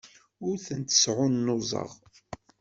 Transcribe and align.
Ur 0.47 0.55
tent-sɛunnuẓeɣ. 0.65 1.91